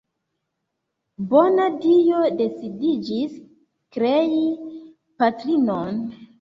[1.33, 3.37] Bona Dio decidiĝis
[3.99, 4.43] krei
[5.21, 6.05] patrinon.